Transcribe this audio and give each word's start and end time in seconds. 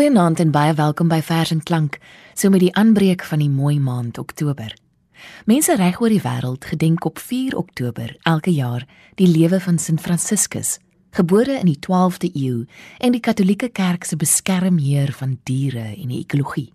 Goeienaand 0.00 0.40
en 0.40 0.48
baie 0.48 0.72
welkom 0.72 1.10
by 1.12 1.18
Vers 1.20 1.50
en 1.52 1.58
Klank, 1.60 1.98
so 2.32 2.48
met 2.48 2.62
die 2.62 2.70
aanbreek 2.72 3.20
van 3.28 3.42
die 3.42 3.50
mooi 3.52 3.74
maand 3.76 4.16
Oktober. 4.18 4.72
Mense 5.44 5.74
reg 5.76 5.98
oor 6.00 6.08
die 6.08 6.22
wêreld 6.24 6.64
gedenk 6.64 7.04
op 7.04 7.18
4 7.20 7.52
Oktober 7.60 8.14
elke 8.24 8.48
jaar 8.48 8.86
die 9.20 9.28
lewe 9.28 9.58
van 9.60 9.76
Sint 9.76 10.00
Franciscus, 10.00 10.78
gebore 11.12 11.58
in 11.58 11.68
die 11.68 11.76
12de 11.84 12.30
eeu 12.32 12.64
en 12.96 13.12
die 13.12 13.20
Katolieke 13.20 13.68
Kerk 13.68 14.08
se 14.08 14.16
beskermheer 14.16 15.12
van 15.18 15.36
diere 15.44 15.90
en 15.90 16.08
die 16.08 16.22
ekologie. 16.24 16.70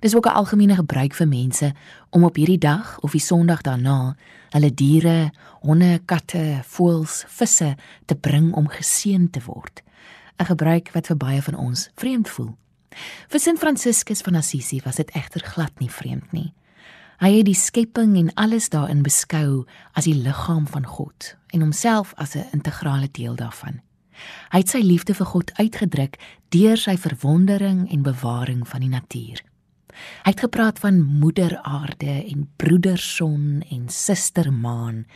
Dis 0.00 0.14
ook 0.14 0.26
'n 0.30 0.38
algemene 0.38 0.74
gebruik 0.78 1.14
vir 1.14 1.28
mense 1.28 1.72
om 2.10 2.24
op 2.24 2.36
hierdie 2.36 2.62
dag 2.62 2.98
of 3.00 3.10
die 3.12 3.20
Sondag 3.20 3.62
daarna 3.62 4.14
hulle 4.50 4.74
diere, 4.74 5.32
honde, 5.60 6.00
katte, 6.04 6.62
voëls, 6.62 7.24
visse 7.26 7.74
te 8.06 8.14
bring 8.14 8.52
om 8.52 8.68
geseën 8.68 9.30
te 9.30 9.40
word. 9.44 9.82
'n 10.38 10.44
Gebruik 10.44 10.90
wat 10.92 11.06
vir 11.06 11.16
baie 11.16 11.42
van 11.42 11.54
ons 11.54 11.90
vreemd 11.94 12.28
voel. 12.28 12.56
Vir 13.28 13.40
Sint 13.40 13.58
Franciscus 13.58 14.20
van 14.20 14.34
Assisi 14.34 14.80
was 14.84 14.96
dit 14.96 15.10
egter 15.10 15.40
glad 15.40 15.78
nie 15.78 15.90
vreemd 15.90 16.32
nie. 16.32 16.52
Hy 17.18 17.30
het 17.36 17.46
die 17.46 17.54
skepping 17.54 18.16
en 18.18 18.34
alles 18.34 18.68
daarin 18.68 19.02
beskou 19.02 19.64
as 19.94 20.04
die 20.04 20.14
liggaam 20.14 20.66
van 20.66 20.86
God 20.86 21.36
en 21.54 21.60
homself 21.60 22.14
as 22.16 22.34
'n 22.34 22.46
integrale 22.52 23.08
deel 23.10 23.36
daarvan. 23.36 23.80
Hy 24.50 24.58
het 24.58 24.68
sy 24.68 24.78
liefde 24.78 25.14
vir 25.14 25.26
God 25.26 25.52
uitgedruk 25.58 26.18
deur 26.48 26.76
sy 26.76 26.96
verwondering 26.96 27.90
en 27.90 28.02
bewaring 28.02 28.68
van 28.68 28.80
die 28.80 28.88
natuur. 28.88 29.42
Hy 30.24 30.30
het 30.30 30.40
gepraat 30.40 30.78
van 30.78 31.02
moeder 31.02 31.58
aarde 31.62 32.24
en 32.26 32.48
broeder 32.56 32.98
son 32.98 33.62
en 33.70 33.88
suster 33.88 34.52
maan, 34.52 35.06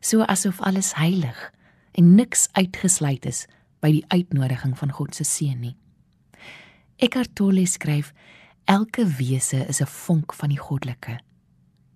so 0.00 0.22
asof 0.22 0.60
alles 0.60 0.94
heilig 0.94 1.52
en 1.92 2.14
niks 2.14 2.48
uitgesluit 2.52 3.26
is 3.26 3.46
by 3.86 3.92
die 3.94 4.06
uitnodiging 4.10 4.74
van 4.78 4.90
God 4.90 5.14
se 5.14 5.24
seën 5.26 5.60
nie. 5.62 5.76
Eckhart 6.98 7.36
Tolle 7.38 7.66
skryf: 7.70 8.12
Elke 8.66 9.06
wese 9.06 9.62
is 9.68 9.80
'n 9.80 9.86
vonk 9.86 10.34
van 10.34 10.48
die 10.48 10.58
goddelike. 10.58 11.20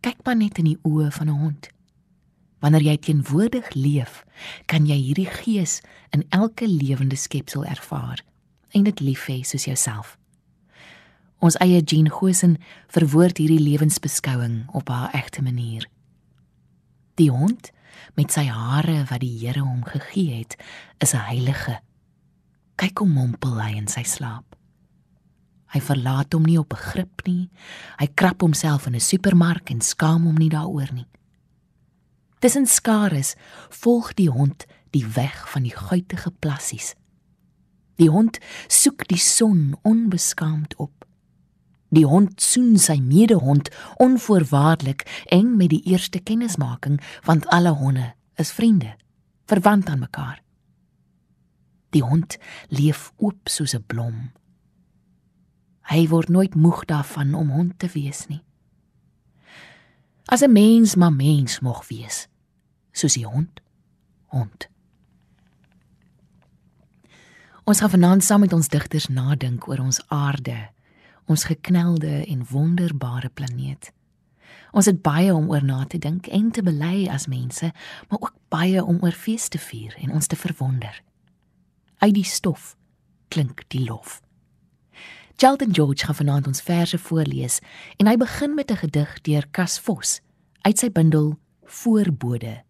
Kyk 0.01 0.25
maar 0.25 0.37
net 0.37 0.59
in 0.59 0.65
die 0.65 0.79
oë 0.83 1.11
van 1.11 1.29
'n 1.29 1.41
hond. 1.41 1.69
Wanneer 2.61 2.83
jy 2.83 2.97
teenwoordig 2.97 3.75
leef, 3.75 4.25
kan 4.67 4.87
jy 4.87 4.97
hierdie 4.97 5.27
gees 5.27 5.81
in 6.11 6.25
elke 6.29 6.69
lewende 6.69 7.17
skepsel 7.17 7.65
ervaar 7.65 8.21
en 8.71 8.83
dit 8.85 9.01
lief 9.01 9.27
hê 9.27 9.43
soos 9.43 9.65
jouself. 9.65 10.19
Ons 11.39 11.57
eie 11.57 11.83
Jean 11.83 12.11
Gosen 12.11 12.59
verwoord 12.87 13.39
hierdie 13.39 13.61
lewensbeskouing 13.61 14.69
op 14.73 14.89
haar 14.89 15.15
egte 15.15 15.43
manier. 15.43 15.89
Die 17.15 17.31
hond 17.31 17.73
met 18.17 18.33
sy 18.33 18.45
hare 18.45 19.05
wat 19.11 19.21
die 19.21 19.39
Here 19.39 19.61
hom 19.61 19.85
gegee 19.85 20.39
het, 20.39 20.57
is 20.99 21.15
'n 21.15 21.27
heilige. 21.31 21.81
Kyk 22.77 22.99
hoe 22.99 23.09
mompel 23.09 23.63
hy 23.63 23.77
in 23.77 23.89
sy 23.89 24.03
slaap. 24.03 24.57
Hy 25.71 25.81
verlaat 25.81 26.33
hom 26.33 26.43
nie 26.43 26.59
op 26.59 26.73
'n 26.73 26.77
grip 26.77 27.27
nie. 27.27 27.51
Hy 27.99 28.07
krap 28.15 28.41
homself 28.41 28.87
in 28.87 28.95
'n 28.95 29.01
supermark 29.01 29.71
en 29.71 29.81
skaam 29.81 30.25
hom 30.25 30.35
nie 30.35 30.49
daaroor 30.49 30.93
nie. 30.93 31.07
Tussen 32.41 32.67
skares 32.67 33.35
volg 33.69 34.15
die 34.15 34.31
hond 34.31 34.67
die 34.91 35.07
weg 35.07 35.51
van 35.51 35.63
die 35.63 35.77
guitige 35.77 36.31
plassies. 36.31 36.95
Die 37.97 38.09
hond 38.09 38.39
soek 38.67 39.09
die 39.09 39.19
son 39.19 39.77
onbeskaamd 39.83 40.77
op. 40.77 41.05
Die 41.91 42.07
hond 42.07 42.39
soen 42.43 42.79
sy 42.79 43.01
medehond 43.03 43.71
onvoorwaardelik 43.99 45.03
en 45.35 45.57
met 45.59 45.73
die 45.75 45.83
eerste 45.91 46.21
kennismaking, 46.23 47.01
want 47.27 47.49
alle 47.51 47.75
honde 47.75 48.13
is 48.39 48.53
vriende, 48.55 48.95
verwant 49.51 49.89
aan 49.89 49.99
mekaar. 49.99 50.39
Die 51.91 52.03
hond 52.03 52.39
leef 52.69 53.11
oop 53.19 53.49
soos 53.49 53.75
'n 53.75 53.85
blom. 53.87 54.31
Hy 55.91 56.07
word 56.09 56.29
nooit 56.29 56.55
moeg 56.55 56.85
daarvan 56.85 57.35
om 57.35 57.51
hond 57.51 57.79
te 57.79 57.89
wees 57.93 58.27
nie. 58.27 58.45
As 60.25 60.43
'n 60.43 60.53
mens 60.53 60.95
maar 60.95 61.13
mens 61.13 61.61
mag 61.61 61.89
wees, 61.89 62.29
soos 62.93 63.15
die 63.15 63.27
hond, 63.27 63.61
hond. 64.27 64.69
Ons 67.65 67.81
gaan 67.81 67.91
vanaand 67.91 68.25
saam 68.25 68.41
met 68.41 68.53
ons 68.53 68.69
digters 68.69 69.09
nadink 69.09 69.69
oor 69.69 69.79
ons 69.79 70.01
aarde 70.09 70.71
ons 71.31 71.45
geknelde 71.45 72.25
en 72.27 72.47
wonderbare 72.51 73.29
planeet. 73.29 73.93
Ons 74.71 74.87
het 74.91 75.03
baie 75.03 75.35
om 75.35 75.51
oor 75.51 75.65
na 75.65 75.85
te 75.87 75.99
dink 75.99 76.27
en 76.27 76.51
te 76.51 76.63
bely 76.63 77.07
as 77.11 77.27
mense, 77.31 77.73
maar 78.09 78.19
ook 78.19 78.35
baie 78.51 78.83
om 78.85 78.99
oor 79.03 79.15
fees 79.15 79.49
te 79.49 79.59
vier 79.59 79.95
en 80.03 80.13
ons 80.15 80.27
te 80.27 80.39
verwonder. 80.39 81.03
Uit 81.99 82.15
die 82.15 82.27
stof 82.27 82.75
klink 83.31 83.65
die 83.71 83.85
lof. 83.87 84.21
Sheldon 85.41 85.75
George 85.75 86.05
gaan 86.05 86.19
vanaand 86.19 86.47
ons 86.51 86.63
verse 86.63 86.99
voorlees 86.99 87.61
en 87.97 88.11
hy 88.11 88.17
begin 88.21 88.55
met 88.55 88.71
'n 88.71 88.83
gedig 88.83 89.21
deur 89.21 89.47
Cas 89.51 89.79
Vos 89.81 90.21
uit 90.63 90.79
sy 90.79 90.91
bundel 90.91 91.39
Voorbode, 91.65 92.63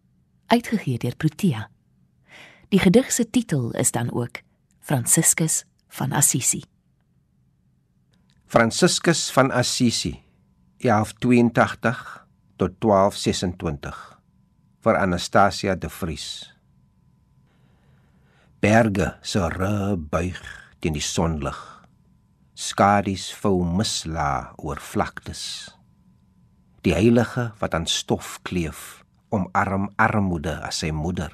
uitgegee 0.47 0.97
deur 0.97 1.15
Protea. 1.15 1.69
Die 2.69 2.79
gedig 2.79 3.11
se 3.11 3.29
titel 3.29 3.71
is 3.71 3.91
dan 3.91 4.11
ook 4.11 4.41
Franciscus 4.79 5.65
van 5.87 6.11
Assisi. 6.11 6.70
Franciscus 8.51 9.31
van 9.31 9.47
Assisi 9.51 10.23
1182 10.83 11.99
tot 12.59 12.73
1226 12.83 14.01
vir 14.83 14.97
Anastasia 14.99 15.75
de 15.79 15.87
Vries. 15.87 16.25
Berge 18.59 19.13
se 19.23 19.47
buig 20.11 20.43
teen 20.83 20.99
die 20.99 21.05
sonlig. 21.05 21.55
Skadies 22.51 23.31
vou 23.39 23.63
misla 23.63 24.51
oor 24.57 24.83
vlaktes. 24.83 25.71
Die 26.83 26.91
heilige 26.91 27.53
wat 27.63 27.73
aan 27.73 27.87
stof 27.87 28.41
kleef 28.43 29.05
omarm 29.31 29.93
armoede 29.95 30.59
as 30.59 30.83
sy 30.83 30.91
moeder. 30.91 31.31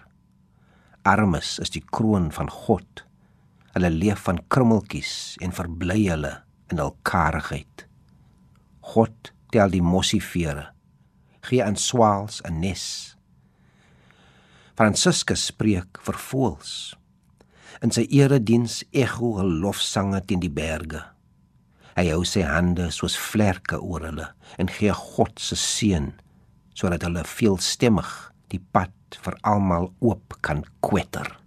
Armes 1.01 1.57
is 1.57 1.73
die 1.73 1.81
kroon 1.81 2.29
van 2.29 2.49
God. 2.49 3.07
Hulle 3.73 3.89
leef 3.89 4.29
van 4.29 4.45
krummeltjies 4.53 5.41
en 5.41 5.49
verbly 5.49 6.03
hulle 6.11 6.43
in 6.71 6.81
hul 6.81 6.95
karigheid. 7.07 7.85
God 8.93 9.31
tel 9.51 9.71
die 9.71 9.83
mossivere. 9.83 10.69
Gee 11.47 11.63
aan 11.63 11.75
swaals 11.75 12.41
'n 12.43 12.59
nes. 12.59 13.15
Franciscus 14.75 15.45
spreek 15.45 15.97
vir 16.05 16.17
voëls. 16.29 16.95
In 17.81 17.91
sy 17.91 18.07
erediens 18.09 18.83
ekho 18.91 19.37
hul 19.37 19.59
lofsange 19.61 20.21
teen 20.25 20.39
die 20.39 20.53
berge. 20.53 21.01
Hy 21.97 22.11
hou 22.11 22.23
sy 22.25 22.43
hande 22.45 22.91
soos 22.91 23.17
vlerke 23.17 23.79
oor 23.81 24.05
hulle 24.05 24.27
en 24.57 24.69
gee 24.69 24.93
God 24.93 25.39
se 25.39 25.55
seën 25.55 26.13
sodat 26.77 27.01
hulle 27.07 27.23
veelstemmig 27.25 28.11
die 28.53 28.61
pad 28.61 28.93
vir 29.23 29.37
almal 29.41 29.89
oop 29.99 30.37
kan 30.41 30.63
kwetter. 30.85 31.46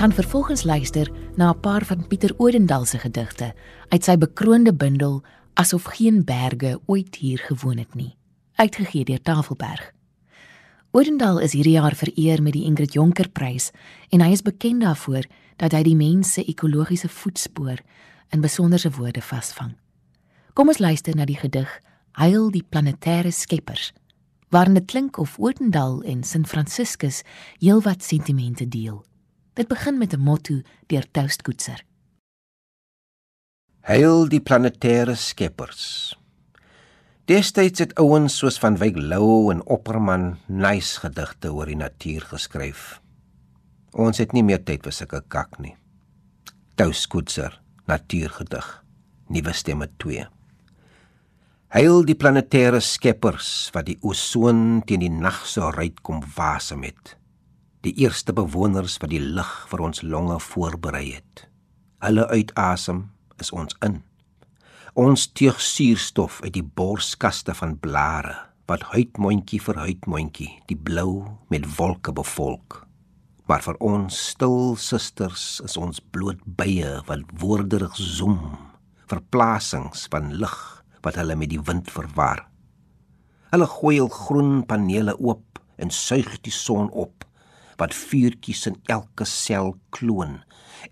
Gaan 0.00 0.12
vervolgens 0.12 0.62
luister 0.62 1.10
na 1.36 1.52
'n 1.52 1.60
paar 1.60 1.84
van 1.84 2.06
Pieter 2.06 2.34
Odendaal 2.36 2.84
se 2.84 2.98
gedigte 2.98 3.54
uit 3.88 4.04
sy 4.04 4.16
bekroonde 4.16 4.74
bundel 4.74 5.22
Asof 5.54 5.82
geen 5.82 6.24
berge 6.24 6.80
ooit 6.86 7.16
hier 7.16 7.38
gewoon 7.38 7.76
het 7.76 7.94
nie, 7.94 8.16
uitgegee 8.54 9.04
deur 9.04 9.22
Tafelberg. 9.22 9.92
Odendaal 10.90 11.38
is 11.38 11.52
hierdie 11.52 11.72
jaar 11.72 11.94
vereer 11.94 12.42
met 12.42 12.52
die 12.52 12.64
Ingrid 12.64 12.92
Jonker 12.92 13.28
Prys 13.28 13.70
en 14.08 14.20
hy 14.20 14.30
is 14.30 14.42
bekend 14.42 14.80
daarvoor 14.80 15.24
dat 15.56 15.72
hy 15.72 15.82
die 15.82 15.96
mens 15.96 16.32
se 16.32 16.44
ekologiese 16.44 17.08
voetspoor 17.08 17.78
in 18.28 18.40
besonderse 18.40 18.90
woorde 18.90 19.22
vasvang. 19.22 19.76
Kom 20.52 20.68
ons 20.68 20.78
luister 20.78 21.16
na 21.16 21.24
die 21.24 21.36
gedig 21.36 21.80
Heil 22.12 22.50
die 22.50 22.64
planetêre 22.68 23.30
skeppers 23.30 23.92
waarin 24.48 24.74
dit 24.74 24.84
klink 24.84 25.18
of 25.18 25.38
Odendaal 25.38 26.02
en 26.02 26.24
Sint 26.24 26.48
Franciscus 26.48 27.22
heelwat 27.58 28.02
sentimente 28.02 28.68
deel. 28.68 29.04
Dit 29.60 29.68
begin 29.68 29.98
met 29.98 30.12
'n 30.12 30.20
motto 30.20 30.54
deur 30.86 31.10
Toastkoetser. 31.10 31.84
Heil 33.80 34.28
die 34.28 34.40
planetêre 34.40 35.14
skeppers. 35.14 36.16
Destyds 37.24 37.78
het 37.78 37.94
ouens 37.94 38.36
soos 38.36 38.58
van 38.58 38.76
Wyk 38.76 38.96
Lou 38.96 39.52
en 39.52 39.66
Opperman 39.66 40.38
nice 40.46 41.00
gedigte 41.00 41.52
oor 41.52 41.66
die 41.66 41.76
natuur 41.76 42.20
geskryf. 42.20 43.00
Ons 43.90 44.18
het 44.18 44.32
nie 44.32 44.42
meer 44.42 44.64
tyd 44.64 44.82
vir 44.82 44.92
sulke 44.92 45.22
kak 45.28 45.58
nie. 45.58 45.76
Toastkoetser, 46.74 47.60
natuurgedig, 47.84 48.84
nuwe 49.28 49.52
stemme 49.52 49.90
2. 49.96 50.28
Heil 51.68 52.04
die 52.04 52.16
planetêre 52.16 52.80
skeppers 52.80 53.70
wat 53.72 53.86
die 53.86 53.98
osoon 54.00 54.82
teen 54.86 55.00
die 55.00 55.10
nag 55.12 55.46
so 55.46 55.68
ryk 55.68 56.02
kom 56.02 56.24
wasem 56.36 56.82
het. 56.82 57.19
Die 57.80 57.94
eerste 57.96 58.34
bewoners 58.36 58.98
wat 59.00 59.08
die 59.08 59.22
lug 59.24 59.48
vir 59.70 59.80
ons 59.80 60.02
longe 60.04 60.34
voorberei 60.44 61.14
het. 61.14 61.46
Hulle 62.04 62.26
uitasem 62.28 63.06
is 63.40 63.48
ons 63.56 63.72
in. 63.80 64.02
Ons 65.00 65.30
teug 65.32 65.56
suurstof 65.64 66.42
uit 66.44 66.52
die 66.58 66.64
borskaste 66.64 67.54
van 67.56 67.78
blare 67.80 68.34
wat 68.68 68.84
huidmondjie 68.92 69.62
vir 69.64 69.80
huidmondjie 69.80 70.50
die 70.68 70.76
blou 70.76 71.38
met 71.48 71.64
wolke 71.78 72.12
bevolk. 72.12 72.82
Maar 73.48 73.64
vir 73.64 73.80
ons 73.80 74.18
stil 74.34 74.76
susters 74.76 75.46
is 75.64 75.78
ons 75.80 76.02
bloot 76.12 76.44
bye 76.60 76.98
wat 77.08 77.24
woorderig 77.40 77.96
zoom, 77.96 78.58
verplasings 79.08 80.04
van 80.12 80.34
lig 80.36 80.58
wat 81.00 81.16
hulle 81.16 81.38
met 81.40 81.54
die 81.54 81.62
wind 81.64 81.88
verwar. 81.88 82.44
Hulle 83.56 83.72
gooi 83.72 83.96
hul 84.02 84.12
groen 84.12 84.60
panele 84.68 85.16
oop 85.16 85.64
en 85.80 85.88
suig 85.88 86.36
die 86.44 86.52
son 86.54 86.92
op 86.92 87.24
wat 87.80 87.96
vuurtjies 87.96 88.66
in 88.68 88.76
elke 88.92 89.24
sel 89.24 89.74
kloon 89.96 90.40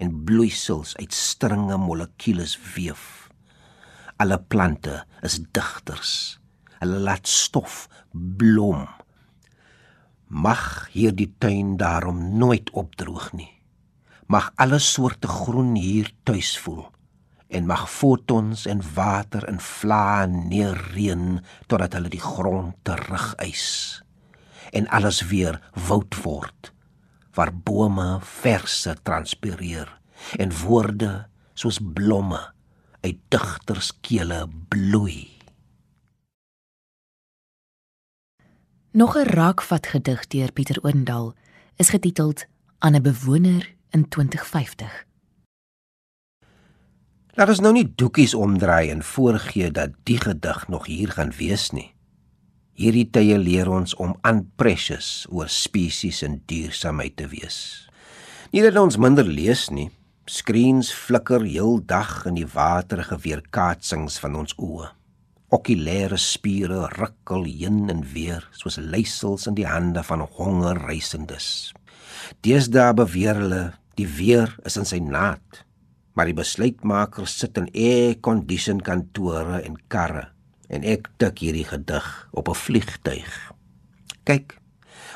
en 0.01 0.15
bloeisels 0.25 0.95
uit 0.97 1.15
stringe 1.15 1.77
molekules 1.81 2.57
weef. 2.75 3.29
Alle 4.17 4.39
plante 4.41 5.05
is 5.23 5.39
digters. 5.53 6.39
Hulle 6.81 6.99
laat 7.05 7.29
stof 7.29 7.87
blom. 8.13 8.87
Mag 10.29 10.89
hierdie 10.93 11.31
tuin 11.39 11.77
daarom 11.81 12.39
nooit 12.39 12.71
opdroog 12.71 13.33
nie. 13.33 13.53
Mag 14.29 14.53
alle 14.57 14.79
soorte 14.79 15.29
groen 15.29 15.75
hier 15.77 16.11
tuis 16.23 16.57
voel 16.61 16.87
en 17.49 17.65
mag 17.65 17.87
fotons 17.89 18.67
en 18.69 18.83
water 18.95 19.47
in 19.49 19.61
vlae 19.61 20.27
neerreën 20.29 21.39
totdat 21.67 21.95
hulle 21.97 22.11
die 22.13 22.21
grond 22.21 22.77
terugeis 22.85 23.69
en 24.77 24.89
alles 24.93 25.23
weer 25.31 25.57
woud 25.89 26.19
word 26.27 26.73
waar 27.39 27.55
bome 27.55 28.19
verse 28.21 28.97
transpireer 29.07 29.91
en 30.43 30.51
woorde 30.59 31.29
soos 31.55 31.79
blomme 31.95 32.41
uit 33.01 33.19
digterskele 33.31 34.41
bloei 34.69 35.37
Nog 38.91 39.15
'n 39.17 39.31
raakvat 39.31 39.87
gedig 39.87 40.27
deur 40.27 40.53
Pieter 40.53 40.85
Oendal 40.85 41.35
is 41.77 41.89
getiteld 41.89 42.47
Aan 42.79 42.95
'n 42.95 43.03
bewoner 43.03 43.75
in 43.91 44.09
2050 44.09 45.07
Laat 47.39 47.49
ons 47.49 47.61
nou 47.61 47.73
nie 47.73 47.93
doekies 47.95 48.35
omdraai 48.35 48.91
en 48.91 49.03
voorgee 49.03 49.71
dat 49.71 49.91
die 50.03 50.19
gedig 50.19 50.69
nog 50.69 50.87
hier 50.87 51.11
gaan 51.15 51.31
wees 51.31 51.71
nie. 51.71 51.95
Hierdie 52.79 53.09
tye 53.11 53.35
leer 53.43 53.67
ons 53.67 53.97
om 53.99 54.13
unprecious 54.29 55.25
oor 55.35 55.49
spesies 55.51 56.21
en 56.23 56.37
duursaamheid 56.47 57.17
te 57.19 57.27
wees. 57.33 57.57
Nie 58.53 58.63
dat 58.63 58.79
ons 58.79 59.01
minder 59.03 59.27
lees 59.27 59.65
nie. 59.75 59.89
Screens 60.31 60.93
flikker 60.95 61.43
heeldag 61.43 62.29
in 62.31 62.39
die 62.39 62.47
waterige 62.47 63.19
weerkaatsings 63.25 64.21
van 64.23 64.39
ons 64.39 64.55
oë. 64.63 64.93
Okulêre 65.51 66.21
spiere 66.23 66.85
rukkel 66.95 67.49
heen 67.49 67.89
en 67.91 68.07
weer 68.15 68.47
soos 68.55 68.79
leisels 68.79 69.49
in 69.51 69.59
die 69.59 69.67
hande 69.67 70.07
van 70.07 70.23
hongerreisendes. 70.39 71.73
Deesdae 72.47 72.95
beweer 72.95 73.43
hulle 73.43 73.63
die 73.99 74.07
weer 74.07 74.55
is 74.69 74.79
in 74.79 74.87
sy 74.87 75.03
naad 75.03 75.65
maar 76.19 76.27
die 76.27 76.35
besluitmakers 76.35 77.37
sit 77.39 77.59
in 77.61 77.69
air-conditioned 77.71 78.83
kantore 78.83 79.61
en 79.63 79.77
karre 79.87 80.25
en 80.69 80.85
ek 80.85 81.09
tik 81.21 81.41
hierdie 81.45 81.67
gedig 81.69 82.07
op 82.33 82.49
'n 82.49 82.55
vliegtyg. 82.55 83.53
Kyk, 84.25 84.61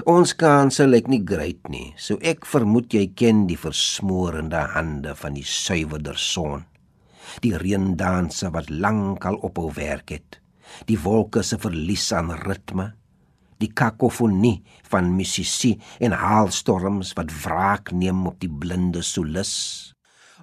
ons 0.07 0.33
kanse 0.37 0.87
lyk 0.87 1.09
nie 1.09 1.23
great 1.25 1.69
nie, 1.69 1.95
so 1.97 2.19
ek 2.23 2.47
vermoed 2.47 2.95
jy 2.95 3.13
ken 3.15 3.47
die 3.47 3.59
versmoorende 3.59 4.63
hande 4.75 5.15
van 5.15 5.35
die 5.35 5.45
suiwerder 5.45 6.19
son. 6.19 6.65
Die 7.41 7.57
reendanse 7.57 8.51
wat 8.51 8.71
lankal 8.71 9.37
ophou 9.37 9.71
werk 9.75 10.11
het. 10.11 10.41
Die 10.89 10.99
wolke 10.99 11.43
se 11.43 11.59
verlies 11.59 12.13
aan 12.13 12.31
ritme. 12.31 12.93
Die 13.59 13.71
kakofonie 13.73 14.63
van 14.91 15.17
musisi 15.17 15.77
en 16.01 16.13
haalstorms 16.13 17.13
wat 17.13 17.31
wraak 17.45 17.93
neem 17.93 18.27
op 18.27 18.41
die 18.41 18.51
blinde 18.51 19.03
solis. 19.03 19.95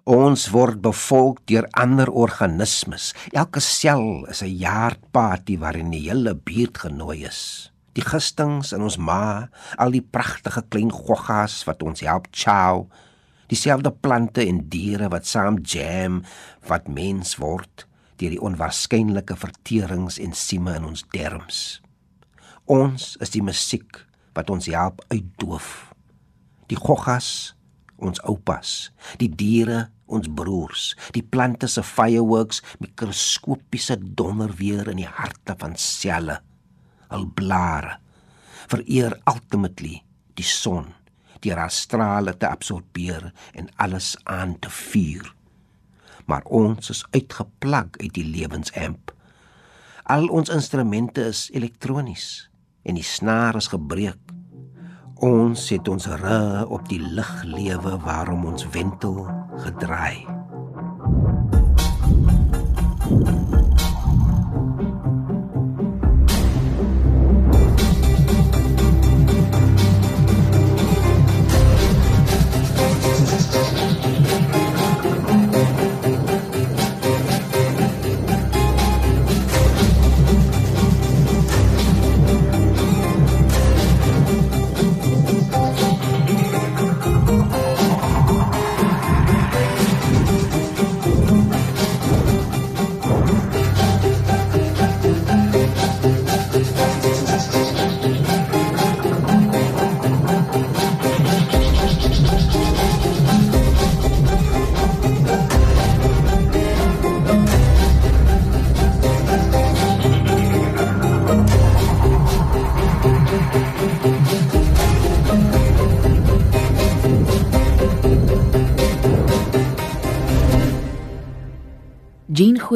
Ons 0.08 0.48
word 0.54 0.80
bevolk 0.80 1.42
deur 1.50 1.66
ander 1.76 2.08
organismes. 2.08 3.12
Elke 3.36 3.60
sel 3.60 4.26
is 4.32 4.42
'n 4.42 4.56
jaarparty 4.56 5.58
waarin 5.58 5.92
die 5.92 6.08
hele 6.08 6.36
buurt 6.36 6.78
genooi 6.78 7.26
is. 7.26 7.72
Die 7.94 8.04
gistings 8.04 8.72
in 8.72 8.82
ons 8.82 8.98
ma, 8.98 9.50
al 9.78 9.92
die 9.92 10.02
pragtige 10.02 10.64
klein 10.70 10.92
goggas 10.92 11.66
wat 11.66 11.84
ons 11.84 12.00
help 12.00 12.28
chow, 12.32 12.88
dieselfde 13.48 13.92
plante 13.92 14.46
en 14.46 14.70
diere 14.70 15.10
wat 15.10 15.26
saam 15.26 15.58
jam 15.64 16.24
wat 16.68 16.88
mens 16.88 17.36
word 17.36 17.88
deur 18.18 18.30
die 18.30 18.42
onwaarskynlike 18.42 19.36
verterings 19.36 20.20
en 20.20 20.34
sieme 20.34 20.76
in 20.76 20.86
ons 20.86 21.04
derms. 21.12 21.82
Ons 22.66 23.18
is 23.20 23.30
die 23.30 23.44
musiek 23.44 24.06
wat 24.34 24.50
ons 24.50 24.66
help 24.66 25.02
uitdoof. 25.10 25.94
Die 26.68 26.78
goggas 26.78 27.56
ons 28.04 28.22
oupas, 28.28 28.92
die 29.22 29.30
diere, 29.30 29.88
ons 30.10 30.30
broers, 30.34 30.94
die 31.14 31.24
plante 31.24 31.70
se 31.70 31.84
fireworks, 31.86 32.64
mikroskopiese 32.82 34.00
donderweer 34.00 34.90
in 34.94 35.04
die 35.04 35.10
harte 35.10 35.56
van 35.62 35.76
selle, 35.80 36.40
al 37.10 37.28
blare, 37.36 37.98
vereer 38.70 39.18
ultimately 39.30 40.00
die 40.38 40.46
son, 40.46 40.94
die 41.44 41.56
strale 41.70 42.36
te 42.38 42.48
absorbeer 42.48 43.32
en 43.54 43.70
alles 43.78 44.16
aan 44.24 44.58
te 44.60 44.70
vuur. 44.70 45.34
Maar 46.26 46.44
ons 46.46 46.90
is 46.90 47.06
uitgeplag 47.12 47.96
uit 47.98 48.14
die 48.14 48.26
lewensamp. 48.26 49.14
Al 50.04 50.28
ons 50.28 50.50
instrumente 50.50 51.22
is 51.32 51.50
elektronies 51.54 52.50
en 52.84 52.96
die 52.96 53.06
snaar 53.06 53.56
is 53.56 53.70
gebreek 53.72 54.29
Ons 55.20 55.66
het 55.74 55.88
ons 55.92 56.06
ru 56.22 56.64
op 56.72 56.86
die 56.88 57.02
lig 57.04 57.32
lewe 57.44 57.98
waarom 58.06 58.46
ons 58.54 58.64
wentel 58.72 59.26
gedraai. 59.66 60.39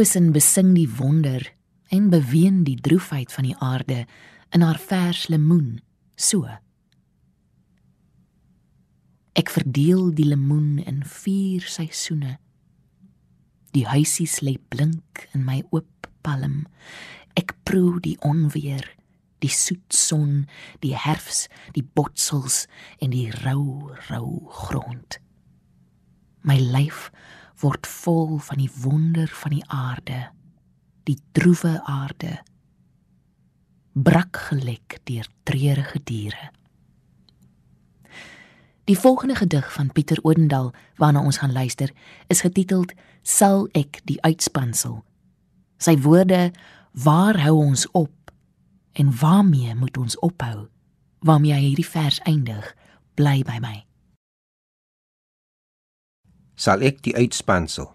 Gosen 0.03 0.33
besing 0.35 0.73
die 0.75 0.89
wonder 0.97 1.45
en 1.87 2.09
beween 2.11 2.65
die 2.67 2.75
droefheid 2.75 3.31
van 3.31 3.45
die 3.47 3.55
aarde 3.55 4.01
in 4.51 4.65
haar 4.65 4.75
vers 4.75 5.29
lemoen 5.31 5.77
so 6.19 6.43
Ek 9.39 9.53
verdeel 9.53 10.09
die 10.17 10.25
lemoen 10.27 10.81
in 10.83 11.05
vier 11.07 11.63
seisoene. 11.71 12.33
Die 13.71 13.85
huisies 13.87 14.41
lê 14.43 14.57
blink 14.75 15.23
in 15.31 15.47
my 15.47 15.61
oop 15.71 16.09
palm. 16.19 16.65
Ek 17.39 17.55
proe 17.63 18.01
die 18.03 18.17
onweer, 18.27 18.83
die 19.39 19.55
soet 19.55 19.95
son, 19.95 20.49
die 20.83 20.97
herfs, 20.99 21.45
die 21.79 21.85
botsels 21.95 22.65
en 22.99 23.15
die 23.15 23.29
rou, 23.45 23.95
rou 24.09 24.51
grond. 24.65 25.21
My 26.43 26.59
lyf 26.59 27.07
word 27.63 27.87
vol 27.87 28.37
van 28.43 28.59
die 28.59 28.71
wonder 28.83 29.29
van 29.41 29.55
die 29.55 29.63
aarde, 29.71 30.27
die 31.07 31.17
droewe 31.35 31.77
aarde. 31.89 32.41
Brak 33.93 34.37
gelek 34.49 34.99
deur 35.07 35.27
treurige 35.47 36.01
diere. 36.03 36.51
Die 38.83 38.99
volgende 38.99 39.35
gedig 39.35 39.73
van 39.73 39.91
Pieter 39.91 40.19
Odendal 40.21 40.73
waarna 40.99 41.21
ons 41.23 41.37
gaan 41.37 41.51
luister, 41.51 41.91
is 42.27 42.43
getiteld 42.43 42.91
Sal 43.23 43.69
ek 43.71 44.01
die 44.03 44.19
uitspansel. 44.21 44.99
Sy 45.79 45.95
woorde: 46.03 46.51
Waar 46.91 47.39
hou 47.39 47.55
ons 47.55 47.87
op 47.91 48.31
en 48.99 49.15
waarmee 49.19 49.75
moet 49.75 49.97
ons 49.97 50.19
ophou? 50.19 50.67
Waarmee 51.23 51.53
hy 51.55 51.61
hierdie 51.69 51.87
vers 51.87 52.19
eindig, 52.27 52.75
bly 53.15 53.39
by 53.47 53.61
my. 53.63 53.77
Sal 56.63 56.83
ek 56.87 57.01
die 57.03 57.15
uitspansel 57.17 57.89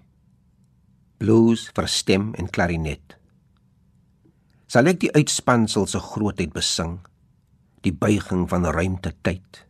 blues 1.19 1.65
vir 1.75 1.87
stem 1.91 2.33
en 2.39 2.51
klarinet. 2.53 3.17
Sal 4.69 4.91
ek 4.93 5.01
die 5.07 5.15
uitspansel 5.17 5.89
se 5.89 6.03
grootheid 6.05 6.53
besing, 6.53 6.99
die 7.83 7.95
buiging 7.95 8.45
van 8.51 8.67
ruimte 8.75 9.15
tyd 9.25 9.65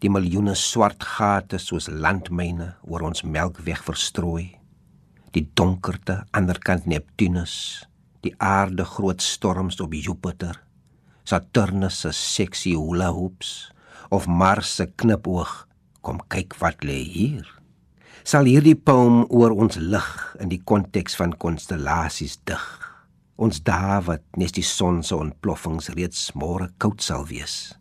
die 0.00 0.08
miljoene 0.08 0.54
swart 0.56 1.04
gate 1.04 1.58
soos 1.60 1.90
landmyne 1.92 2.70
oor 2.88 3.02
ons 3.10 3.20
melkweg 3.36 3.82
verstrooi 3.84 4.46
die 5.34 5.42
donkerte 5.58 6.22
aanderkant 6.36 6.86
Neptunus 6.88 7.54
die 8.24 8.32
aarde 8.40 8.86
groot 8.94 9.20
storms 9.24 9.80
op 9.84 9.96
Jupiter 9.98 10.56
Saturnus 11.28 12.00
se 12.06 12.14
sexy 12.16 12.72
hula 12.78 13.10
hoops 13.16 13.52
of 14.08 14.28
Mars 14.40 14.78
se 14.78 14.88
knipoog 14.88 15.52
kom 16.06 16.22
kyk 16.32 16.56
wat 16.62 16.86
lê 16.86 17.02
hier 17.04 17.44
sal 18.24 18.48
hierdie 18.48 18.76
poem 18.76 19.24
oor 19.28 19.54
ons 19.54 19.78
lig 19.80 20.10
in 20.40 20.50
die 20.52 20.60
konteks 20.60 21.16
van 21.20 21.32
konstellasies 21.32 22.38
dig. 22.48 22.64
Ons 23.40 23.62
dae 23.64 24.00
wat 24.04 24.24
nes 24.36 24.52
die 24.52 24.66
son 24.66 25.00
se 25.06 25.16
ontploffings 25.16 25.88
reeds 25.96 26.28
môre 26.36 26.68
koud 26.78 27.00
sal 27.00 27.24
wees. 27.28 27.72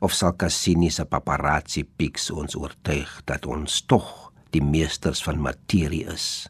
Of 0.00 0.14
sal 0.14 0.36
Cassini 0.38 0.90
se 0.92 1.06
paparazzi 1.08 1.82
pics 1.82 2.30
ons 2.30 2.54
oortuig 2.58 3.10
dat 3.26 3.46
ons 3.46 3.80
tog 3.88 4.30
die 4.54 4.62
meesters 4.62 5.22
van 5.24 5.42
materie 5.42 6.06
is 6.12 6.46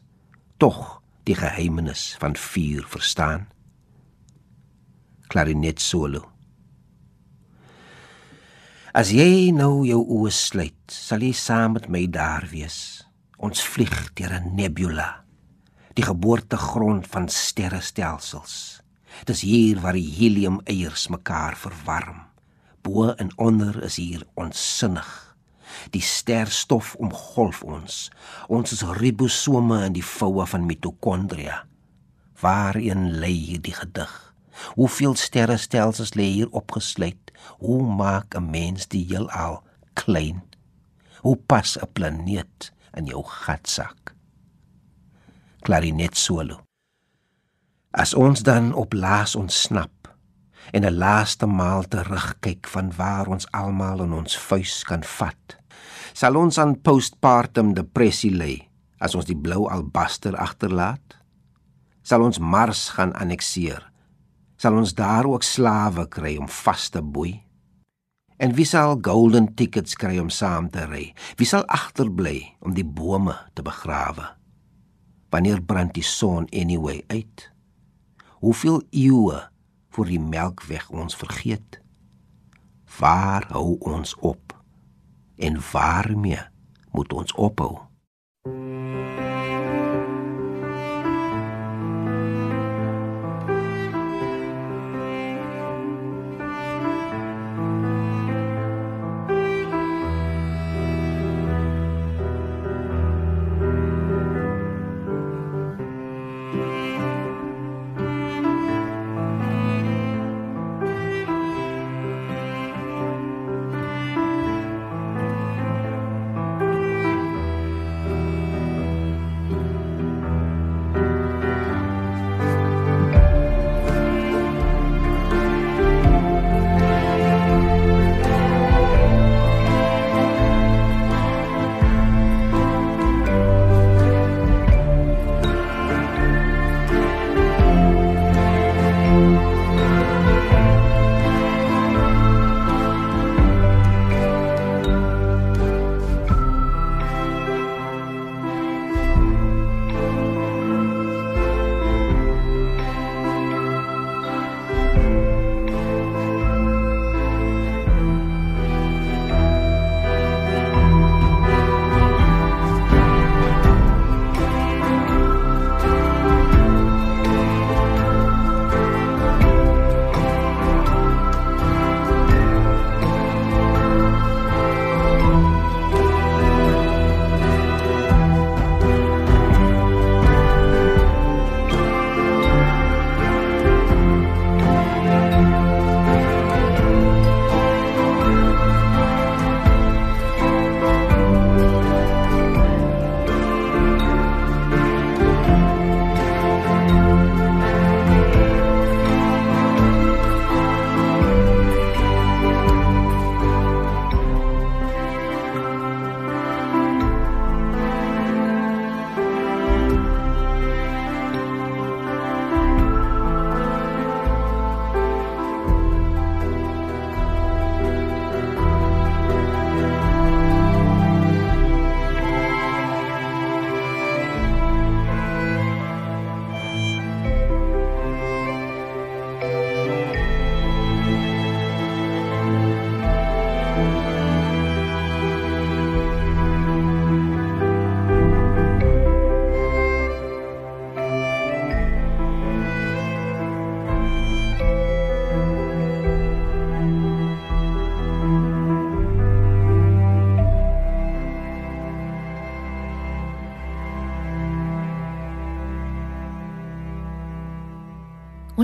tog 0.57 1.01
die 1.27 1.35
geheimenis 1.37 2.15
van 2.17 2.33
vuur 2.33 2.85
verstaan? 2.89 3.45
Klarinet 5.29 5.81
solo. 5.83 6.23
As 8.97 9.11
jy 9.13 9.51
nou 9.53 9.83
jou 9.85 9.99
oë 10.01 10.31
sluit 10.33 10.93
sal 10.93 11.21
jy 11.21 11.33
saam 11.37 11.75
met 11.77 11.85
my 11.93 12.07
daar 12.09 12.47
wees 12.49 12.96
ons 13.37 13.63
vlieg 13.73 14.13
deur 14.13 14.33
'n 14.39 14.55
nebula 14.55 15.23
die 15.93 16.05
geboortegrond 16.05 17.07
van 17.07 17.29
sterrestelsels 17.29 18.81
dis 19.25 19.41
hier 19.41 19.79
waar 19.81 19.93
die 19.93 20.11
helium 20.19 20.61
eiers 20.65 21.07
mekaar 21.07 21.55
verwarm 21.57 22.27
bo 22.87 23.09
en 23.09 23.31
onder 23.35 23.83
is 23.83 23.95
hier 23.95 24.23
onsinnig. 24.33 25.35
Die 25.91 26.01
sterstof 26.01 26.95
omgolf 26.95 27.63
ons. 27.63 28.07
Ons 28.47 28.71
is 28.71 28.83
ribosome 28.99 29.81
in 29.85 29.97
die 29.97 30.05
voue 30.05 30.45
van 30.47 30.65
mitokondria. 30.65 31.65
Waarheen 32.39 33.17
lê 33.19 33.33
hierdie 33.33 33.75
gedig? 33.75 34.13
Hoeveel 34.79 35.15
sterrestelsels 35.19 36.15
lê 36.15 36.29
hier 36.37 36.51
opgesluit? 36.55 37.33
Hoe 37.59 37.81
maak 37.83 38.35
'n 38.35 38.49
mens 38.49 38.87
die 38.87 39.05
heelal 39.09 39.63
klein? 39.93 40.41
Hoe 41.21 41.35
pas 41.35 41.77
'n 41.77 41.91
planeet 41.93 42.71
in 42.97 43.09
jou 43.09 43.23
gatsak? 43.23 44.15
Klarinet 45.63 46.17
solo. 46.17 46.63
As 47.91 48.13
ons 48.13 48.43
dan 48.45 48.73
op 48.73 48.93
laas 48.93 49.35
ontsnap 49.35 49.91
en 50.71 50.83
'n 50.85 50.97
laaste 50.97 51.45
maal 51.45 51.83
terugkyk 51.87 52.67
van 52.67 52.91
waar 52.95 53.27
ons 53.27 53.51
almal 53.51 54.03
in 54.03 54.13
ons 54.13 54.37
vuis 54.37 54.83
kan 54.83 55.03
vat. 55.03 55.57
Sal 56.13 56.35
ons 56.35 56.57
aan 56.57 56.81
postpartum 56.81 57.73
depressie 57.73 58.31
lê 58.31 58.67
as 58.99 59.15
ons 59.15 59.25
die 59.25 59.37
blou 59.37 59.69
albaster 59.69 60.35
agterlaat? 60.35 61.17
Sal 62.01 62.23
ons 62.23 62.39
Mars 62.39 62.89
gaan 62.89 63.13
annekteer? 63.13 63.91
Sal 64.57 64.73
ons 64.73 64.93
daar 64.93 65.25
ook 65.25 65.43
slawe 65.43 66.07
kry 66.07 66.37
om 66.37 66.47
vas 66.47 66.89
te 66.89 67.01
boei? 67.01 67.46
En 68.37 68.53
wie 68.53 68.65
sal 68.69 68.99
golden 69.01 69.49
tickets 69.57 69.97
kry 69.97 70.19
om 70.21 70.29
saam 70.29 70.69
te 70.69 70.85
ry? 70.85 71.09
Wie 71.39 71.47
sal 71.49 71.65
agterbly 71.73 72.53
om 72.61 72.75
die 72.77 72.85
bome 72.85 73.33
te 73.57 73.65
begrawe? 73.65 74.27
Wanneer 75.33 75.63
brand 75.65 75.95
die 75.97 76.05
son 76.05 76.45
anyway 76.53 77.01
uit? 77.09 77.49
Hoeveel 78.45 78.83
eeue 78.93 79.41
voor 79.89 80.05
die 80.05 80.21
melkweg 80.21 80.85
ons 80.93 81.17
vergeet. 81.17 81.81
Waar 82.99 83.47
hou 83.49 83.79
ons 83.81 84.13
op? 84.21 84.53
En 85.41 85.57
waarmee 85.71 86.45
moet 86.93 87.13
ons 87.13 87.33
ophou? 87.33 87.86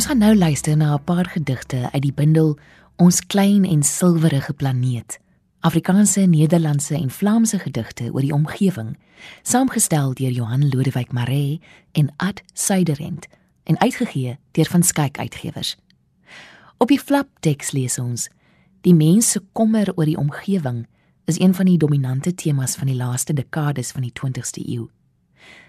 Ons 0.03 0.11
gaan 0.11 0.19
nou 0.19 0.35
luister 0.35 0.77
na 0.77 0.95
'n 0.95 1.03
paar 1.03 1.25
gedigte 1.25 1.89
uit 1.91 2.01
die 2.01 2.13
bundel 2.13 2.57
Ons 2.95 3.25
klein 3.25 3.65
en 3.65 3.83
silwerige 3.83 4.53
planeet. 4.53 5.19
Afrikaanse, 5.59 6.19
Nederlandse 6.19 6.95
en 6.95 7.09
Vlaamse 7.09 7.59
gedigte 7.59 8.11
oor 8.11 8.21
die 8.21 8.33
omgewing, 8.33 8.97
saamgestel 9.41 10.13
deur 10.13 10.31
Johan 10.31 10.69
Lodewyk 10.69 11.11
Maree 11.11 11.61
en 11.91 12.13
Ad 12.17 12.41
Suiderend 12.53 13.27
en 13.63 13.79
uitgegee 13.79 14.37
deur 14.51 14.65
Van 14.65 14.83
Skyk 14.83 15.17
Uitgewers. 15.17 15.77
Op 16.77 16.87
die 16.87 16.99
flapteks 16.99 17.71
lees 17.71 17.99
ons: 17.99 18.29
Die 18.81 18.95
mens 18.95 19.31
se 19.31 19.41
kommer 19.51 19.91
oor 19.95 20.05
die 20.05 20.17
omgewing 20.17 20.87
is 21.25 21.39
een 21.39 21.53
van 21.53 21.65
die 21.65 21.77
dominante 21.77 22.35
temas 22.35 22.75
van 22.75 22.87
die 22.87 22.95
laaste 22.95 23.33
dekades 23.33 23.91
van 23.91 24.01
die 24.01 24.13
20ste 24.19 24.67
eeu. 24.67 24.87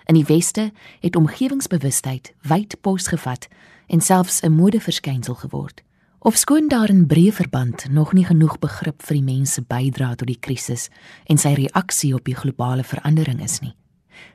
In 0.04 0.14
die 0.14 0.24
weste 0.24 0.72
het 1.00 1.16
omgewingsbewustheid 1.16 2.34
wyd 2.42 2.80
pos 2.80 3.06
gevat 3.06 3.48
en 3.86 4.00
selfs 4.00 4.42
'n 4.42 4.52
modeverskynsel 4.52 5.34
geword. 5.34 5.82
Ofskoon 6.18 6.68
daar 6.68 6.88
in 6.88 7.06
breë 7.06 7.32
verband 7.32 7.90
nog 7.90 8.12
nie 8.12 8.24
genoeg 8.24 8.58
begrip 8.58 9.02
vir 9.02 9.14
die 9.14 9.22
mens 9.22 9.52
se 9.52 9.62
bydrae 9.62 10.16
tot 10.16 10.26
die 10.26 10.40
krisis 10.40 10.88
en 11.26 11.36
sy 11.38 11.52
reaksie 11.52 12.14
op 12.14 12.24
die 12.24 12.34
globale 12.34 12.84
verandering 12.84 13.42
is 13.42 13.60
nie. 13.60 13.74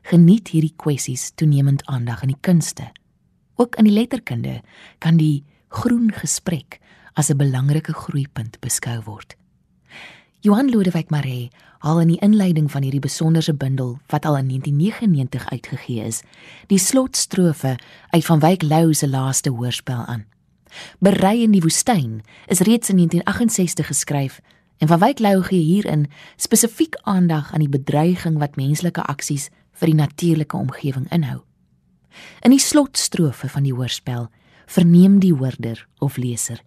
Geniet 0.02 0.48
hierdie 0.48 0.76
kwessies 0.78 1.32
toenemend 1.36 1.86
aandag 1.86 2.22
in 2.22 2.28
die 2.28 2.42
kunste. 2.42 2.92
Ook 3.56 3.76
in 3.76 3.90
die 3.90 3.94
letterkunde 3.94 4.62
kan 5.00 5.18
die 5.18 5.44
groen 5.70 6.12
gesprek 6.12 6.80
as 7.14 7.30
'n 7.30 7.38
belangrike 7.38 7.94
groeipunt 7.94 8.60
beskou 8.60 9.02
word. 9.06 9.36
Johan 10.42 10.70
Lodewyk 10.70 11.10
Maree 11.10 11.50
haal 11.80 12.02
in 12.04 12.12
die 12.14 12.20
inleiding 12.24 12.70
van 12.72 12.84
hierdie 12.84 13.04
besonderse 13.04 13.54
bundel 13.56 13.98
wat 14.12 14.26
al 14.26 14.38
in 14.38 14.48
1999 14.52 15.50
uitgegee 15.50 16.06
is, 16.06 16.22
die 16.68 16.80
slotstrofe 16.80 17.76
uit 18.10 18.26
van 18.26 18.40
Wyk 18.44 18.64
Lou 18.64 18.94
se 18.94 19.10
laaste 19.10 19.50
hoorspel 19.50 20.06
aan. 20.06 20.26
Berei 21.00 21.44
in 21.44 21.52
die 21.56 21.64
woestyn 21.66 22.22
is 22.48 22.64
reeds 22.68 22.90
in 22.90 23.02
1968 23.02 23.88
geskryf 23.88 24.40
en 24.78 24.88
van 24.88 25.00
Wyk 25.00 25.20
Lou 25.20 25.42
gee 25.44 25.64
hierin 25.64 26.08
spesifiek 26.36 26.96
aandag 27.04 27.54
aan 27.54 27.66
die 27.66 27.72
bedreiging 27.72 28.38
wat 28.40 28.56
menslike 28.56 29.02
aksies 29.02 29.50
vir 29.80 29.92
die 29.92 30.00
natuurlike 30.00 30.58
omgewing 30.58 31.08
inhou. 31.12 31.42
In 32.44 32.52
die 32.52 32.64
slotstrofe 32.64 33.50
van 33.50 33.64
die 33.64 33.74
hoorspel 33.74 34.28
verneem 34.66 35.20
die 35.20 35.34
hoorder 35.34 35.88
of 36.00 36.18
leser 36.18 36.62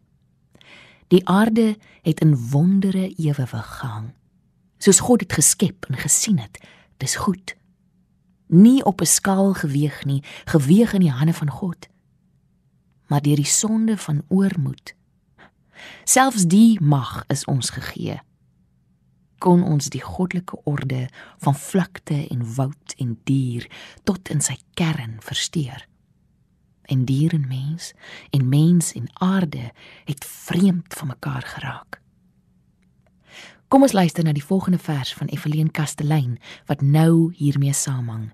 Die 1.12 1.28
aarde 1.28 1.76
het 2.02 2.20
in 2.20 2.48
wondere 2.50 3.14
ewewig 3.16 3.78
gehang. 3.78 4.12
Soos 4.82 4.98
God 4.98 5.22
dit 5.22 5.32
geskep 5.32 5.86
en 5.90 5.98
gesien 6.00 6.40
het, 6.42 6.58
dis 6.98 7.14
goed. 7.22 7.54
Nie 8.50 8.82
op 8.84 9.00
'n 9.00 9.06
skaal 9.06 9.54
geweeg 9.54 10.04
nie, 10.04 10.22
geweeg 10.44 10.92
in 10.92 11.00
die 11.00 11.10
hande 11.10 11.32
van 11.32 11.50
God, 11.50 11.88
maar 13.06 13.22
deur 13.22 13.36
die 13.36 13.44
sonde 13.44 13.96
van 13.96 14.22
oormoed. 14.28 14.94
Selfs 16.04 16.46
die 16.46 16.80
mag 16.80 17.24
is 17.28 17.44
ons 17.44 17.70
gegee. 17.70 18.20
Kon 19.38 19.62
ons 19.62 19.88
die 19.88 20.02
goddelike 20.02 20.60
orde 20.64 21.08
van 21.38 21.54
vlakte 21.54 22.28
en 22.28 22.54
woud 22.54 22.94
en 22.96 23.20
dier 23.24 23.70
tot 24.04 24.28
in 24.28 24.40
sy 24.40 24.56
kern 24.74 25.16
versteur 25.18 25.86
en 26.82 27.04
dier 27.04 27.32
en 27.32 27.46
mens 27.48 27.92
en 28.30 28.48
mens 28.48 28.92
en 28.92 29.06
aarde 29.12 29.72
het 30.04 30.24
vreemd 30.24 30.94
van 30.94 31.06
mekaar 31.06 31.42
geraak. 31.42 32.01
Kom 33.72 33.86
ons 33.86 33.94
luister 33.96 34.20
na 34.20 34.34
die 34.36 34.44
volgende 34.44 34.76
vers 34.76 35.14
van 35.16 35.30
Evelien 35.32 35.70
Kastelein 35.72 36.34
wat 36.68 36.82
nou 36.84 37.32
hiermee 37.32 37.72
samehang. 37.72 38.26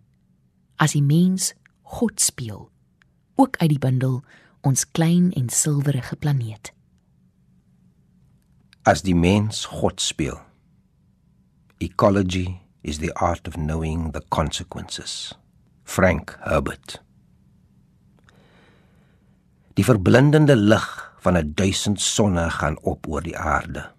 As 0.83 0.97
die 0.97 1.03
mens 1.03 1.53
God 1.95 2.19
speel, 2.19 2.65
ook 3.39 3.55
uit 3.61 3.69
die 3.71 3.79
bundel 3.79 4.17
ons 4.67 4.83
klein 4.91 5.29
en 5.39 5.47
silwerige 5.47 6.17
planeet. 6.19 6.73
As 8.83 9.05
die 9.07 9.15
mens 9.15 9.61
God 9.71 10.03
speel. 10.03 10.41
Ecology 11.79 12.59
is 12.83 12.99
the 12.99 13.15
art 13.15 13.47
of 13.47 13.55
knowing 13.55 14.11
the 14.13 14.25
consequences. 14.35 15.37
Frank 15.85 16.35
Herbert 16.43 16.99
Die 19.79 19.87
verblindende 19.87 20.57
lig 20.59 21.15
van 21.23 21.39
'n 21.39 21.55
duisend 21.55 22.01
sonne 22.01 22.51
gaan 22.51 22.79
op 22.83 23.07
oor 23.07 23.23
die 23.23 23.39
aarde. 23.39 23.98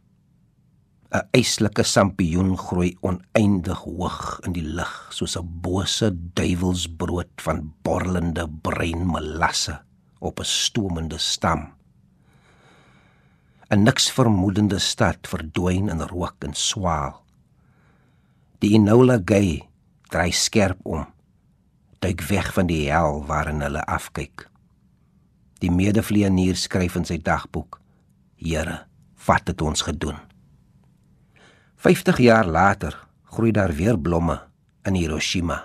'n 1.10 1.26
Eislike 1.34 1.84
sampioen 1.84 2.52
groei 2.58 2.92
oneindig 3.02 3.80
hoog 3.82 4.18
in 4.46 4.54
die 4.54 4.66
lug 4.78 4.92
soos 5.10 5.34
'n 5.40 5.48
bose 5.62 6.12
duiwelsbrood 6.38 7.42
van 7.42 7.74
borrelende 7.82 8.46
breinmelasse 8.46 9.80
op 10.20 10.40
'n 10.40 10.46
stoomende 10.46 11.18
stam. 11.18 11.74
'n 13.70 13.84
Niks 13.84 14.12
vermoedende 14.12 14.80
stad 14.80 15.28
verdwyn 15.28 15.90
in 15.90 16.02
rook 16.02 16.36
en 16.40 16.54
swaal. 16.54 17.26
Die 18.60 18.74
Enola 18.74 19.20
Gay 19.26 19.68
dry 20.10 20.30
skerp 20.32 20.80
om, 20.86 21.06
duik 22.00 22.22
weg 22.22 22.54
van 22.54 22.68
die 22.68 22.92
hel 22.92 23.26
waarin 23.26 23.62
hulle 23.62 23.86
afkyk. 23.86 24.50
Die 25.60 25.72
medevleienier 25.72 26.56
skryf 26.56 26.96
in 26.96 27.06
sy 27.06 27.18
dagboek: 27.18 27.82
Here, 28.36 28.86
wat 29.26 29.48
het 29.48 29.62
ons 29.62 29.82
gedoen? 29.82 30.29
50 31.80 32.18
jaar 32.20 32.48
later 32.48 33.08
groei 33.32 33.52
daar 33.56 33.72
weer 33.72 33.96
blomme 33.96 34.36
in 34.84 34.98
Hiroshima. 35.00 35.58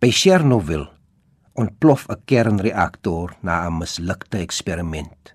By 0.00 0.08
Chernobyl 0.10 0.86
ontplof 1.52 2.06
'n 2.08 2.22
kernreaktor 2.24 3.36
na 3.42 3.66
'n 3.66 3.78
mislukte 3.78 4.38
eksperiment. 4.38 5.34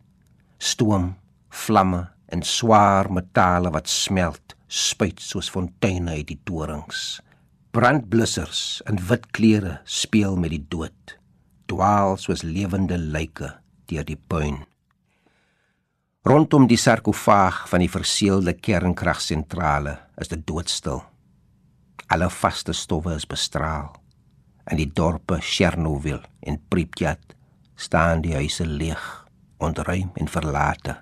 Stoom, 0.58 1.16
vlamme 1.50 2.10
en 2.26 2.42
swaar 2.42 3.12
metale 3.12 3.70
wat 3.70 3.90
smelt, 3.90 4.56
spuit 4.68 5.22
soos 5.22 5.50
fonteine 5.50 6.12
uit 6.12 6.28
die 6.28 6.42
torings. 6.44 7.22
Brandblussers 7.72 8.82
in 8.90 8.98
wit 9.08 9.32
klere 9.32 9.82
speel 9.84 10.36
met 10.36 10.50
die 10.50 10.66
dood 10.68 11.18
dwaal 11.68 12.18
soos 12.18 12.44
lewende 12.44 12.98
lyke 12.98 13.52
deur 13.92 14.06
die 14.08 14.20
puin. 14.32 14.64
Rondom 16.28 16.66
die 16.68 16.76
sarkofaag 16.76 17.62
van 17.72 17.80
die 17.80 17.88
verseelde 17.88 18.52
kernkragsentrale 18.52 19.94
is 20.20 20.28
dit 20.28 20.42
doodstil. 20.50 20.98
Alle 22.12 22.28
vaste 22.28 22.74
stowwe 22.76 23.14
is 23.16 23.24
bestraal. 23.32 23.94
In 24.68 24.82
die 24.82 24.90
dorpe 24.92 25.38
Chernobyl 25.40 26.20
en 26.44 26.58
Pripyat 26.68 27.32
staan 27.80 28.26
die 28.26 28.34
huise 28.36 28.68
leeg, 28.68 29.06
ontruim 29.64 30.10
en 30.20 30.28
verlate. 30.28 30.98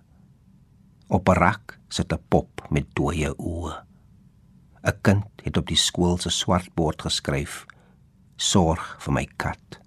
Op 1.10 1.30
'n 1.30 1.40
rak 1.42 1.80
sit 1.90 2.14
'n 2.14 2.22
pop 2.30 2.68
met 2.70 2.86
dooie 2.94 3.34
oë. 3.34 3.74
'n 4.84 5.00
Kind 5.02 5.26
het 5.42 5.58
op 5.58 5.68
die 5.68 5.82
skool 5.88 6.18
se 6.18 6.30
swart 6.30 6.70
bord 6.76 7.02
geskryf: 7.02 7.66
"Sorg 8.38 8.98
vir 9.00 9.14
my 9.14 9.28
kat." 9.38 9.85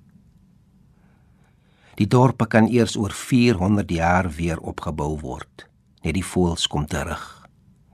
Die 1.98 2.06
dorpe 2.06 2.46
kan 2.46 2.68
eers 2.70 2.94
oor 2.94 3.10
400 3.10 3.90
jaar 3.90 4.28
weer 4.30 4.60
opgebou 4.62 5.16
word. 5.18 5.64
Net 6.06 6.14
die 6.14 6.22
voëls 6.22 6.68
kom 6.70 6.86
terug 6.86 7.24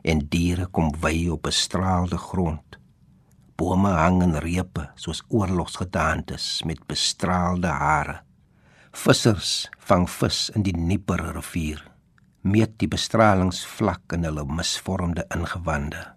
en 0.04 0.20
diere 0.28 0.66
kom 0.68 0.90
wy 1.00 1.30
op 1.32 1.46
'n 1.48 1.56
straalde 1.56 2.18
grond. 2.18 2.76
Bome 3.56 3.88
hang 3.88 4.22
in 4.22 4.36
repe 4.36 4.90
soos 4.94 5.22
oorlogsgedaantes 5.28 6.62
met 6.66 6.86
bestraalde 6.86 7.68
hare. 7.68 8.20
Vissers 8.92 9.70
vang 9.78 10.10
vis 10.10 10.50
in 10.54 10.62
die 10.62 10.72
Dnieper 10.72 11.32
rivier. 11.34 11.80
Meet 12.42 12.78
die 12.78 12.88
bestralingsvlak 12.88 14.12
in 14.12 14.24
hulle 14.24 14.44
misvormde 14.44 15.24
ingewande. 15.34 16.14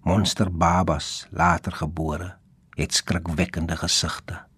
Monsterbabas 0.00 1.26
later 1.30 1.72
gebore 1.72 2.36
het 2.76 2.94
skrikwekkende 2.94 3.76
gesigte 3.76 4.49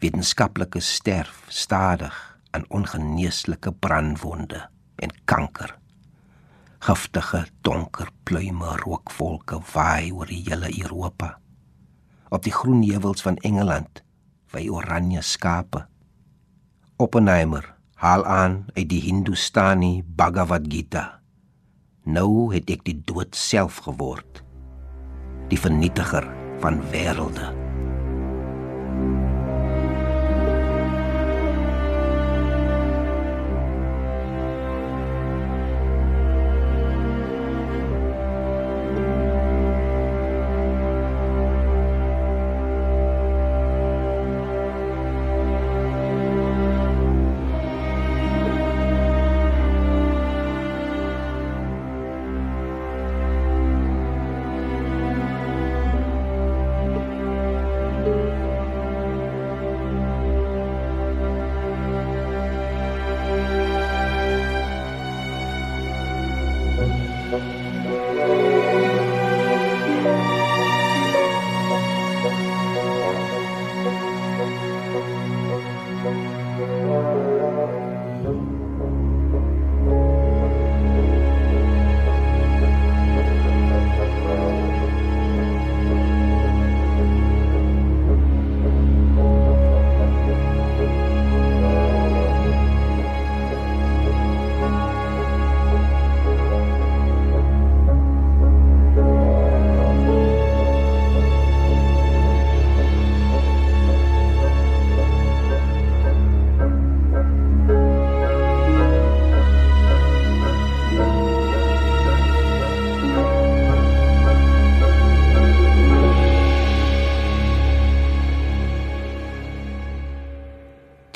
wetenskaplikes 0.00 0.94
sterf 0.94 1.44
stadig 1.48 2.14
aan 2.50 2.64
ongeneeslike 2.68 3.72
brandwonde 3.72 4.68
en 4.96 5.12
kanker. 5.24 5.76
Giftige 6.80 7.44
donker 7.60 8.08
pluime 8.24 8.76
rookwolke 8.80 9.60
waai 9.74 10.12
oor 10.12 10.26
die 10.26 10.40
hele 10.48 10.72
Europa. 10.82 11.36
Op 12.30 12.46
die 12.46 12.54
groen 12.54 12.82
heuwels 12.82 13.22
van 13.22 13.36
Engeland 13.44 14.02
wy 14.54 14.66
oranje 14.72 15.20
skape. 15.22 15.84
Oppenheimer 16.96 17.74
haal 18.00 18.24
aan 18.24 18.64
uit 18.74 18.88
die 18.88 19.02
Hindustani 19.04 20.00
Bhagavad 20.06 20.64
Gita. 20.72 21.20
Nou 22.08 22.48
het 22.54 22.70
ek 22.72 22.86
die 22.88 22.96
dood 23.04 23.36
self 23.36 23.84
geword. 23.84 24.40
Die 25.52 25.60
vernietiger 25.60 26.24
van 26.64 26.80
wêrelde. 26.88 27.69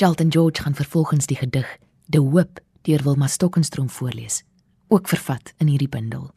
Charlton 0.05 0.33
George 0.33 0.63
gaan 0.63 0.75
vervolgens 0.75 1.27
die 1.27 1.37
gedig 1.37 1.79
De 2.07 2.19
Hoop 2.19 2.61
deur 2.83 3.03
Wilma 3.03 3.27
Stokenstroom 3.27 3.91
voorlees, 3.91 4.43
ook 4.89 5.09
vervat 5.09 5.55
in 5.57 5.67
hierdie 5.67 5.89
bundel. 5.89 6.31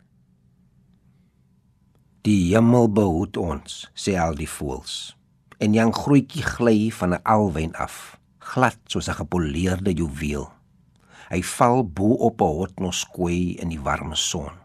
Die 2.21 2.53
hemel 2.53 2.87
behoed 2.91 3.37
ons, 3.37 3.89
sê 3.91 4.15
al 4.15 4.39
die 4.39 4.47
voëls. 4.47 5.17
En 5.59 5.75
jang 5.75 5.91
grootjie 5.95 6.45
gly 6.47 6.77
van 6.95 7.17
'n 7.17 7.19
alwyn 7.23 7.75
af, 7.75 8.15
glad 8.39 8.79
soos 8.85 9.09
'n 9.09 9.19
gepoleerde 9.19 9.91
juweel. 9.91 10.47
Hy 11.27 11.41
val 11.43 11.83
bo 11.83 12.15
op 12.29 12.41
'n 12.41 12.55
hotnoskoei 12.59 13.59
in 13.59 13.69
die 13.69 13.83
warme 13.83 14.15
son. 14.15 14.55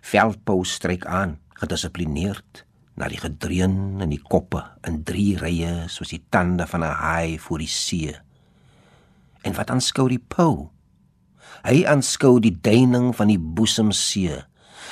Veldpou 0.00 0.64
stryk 0.64 1.06
aan, 1.06 1.40
gedissiplineerd 1.48 2.66
na 3.02 3.08
die 3.10 3.18
gedreun 3.18 3.98
in 4.04 4.12
die 4.14 4.22
koppe 4.22 4.60
in 4.86 5.00
drie 5.02 5.34
rye 5.40 5.88
soos 5.90 6.12
die 6.14 6.22
tande 6.30 6.68
van 6.70 6.84
'n 6.86 6.94
haai 7.02 7.38
voor 7.38 7.58
die 7.58 7.74
see. 7.74 8.14
En 9.42 9.54
wat 9.58 9.70
aanskou 9.70 10.06
die 10.08 10.22
pou? 10.22 10.70
Hy 11.66 11.82
aanskou 11.84 12.38
die 12.40 12.54
duining 12.54 13.10
van 13.16 13.26
die 13.26 13.38
boesemsee. 13.38 14.44